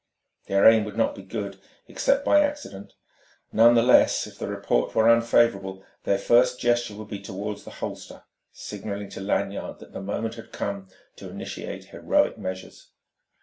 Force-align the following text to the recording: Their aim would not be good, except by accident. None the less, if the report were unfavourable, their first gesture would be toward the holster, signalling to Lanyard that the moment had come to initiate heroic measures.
Their 0.47 0.65
aim 0.67 0.83
would 0.85 0.97
not 0.97 1.13
be 1.13 1.21
good, 1.21 1.59
except 1.85 2.25
by 2.25 2.41
accident. 2.41 2.93
None 3.53 3.75
the 3.75 3.83
less, 3.83 4.25
if 4.25 4.39
the 4.39 4.47
report 4.47 4.95
were 4.95 5.07
unfavourable, 5.07 5.85
their 6.05 6.17
first 6.17 6.59
gesture 6.59 6.95
would 6.95 7.07
be 7.09 7.19
toward 7.21 7.59
the 7.59 7.69
holster, 7.69 8.23
signalling 8.51 9.09
to 9.09 9.21
Lanyard 9.21 9.77
that 9.77 9.93
the 9.93 10.01
moment 10.01 10.33
had 10.33 10.51
come 10.51 10.87
to 11.17 11.29
initiate 11.29 11.85
heroic 11.93 12.35
measures. 12.39 12.89